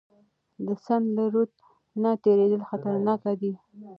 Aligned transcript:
د 0.65 0.67
سند 0.85 1.05
له 1.15 1.23
رود 1.33 1.51
نه 2.01 2.11
تیریدل 2.23 2.61
خطرناک 2.69 3.21
دي. 3.41 3.53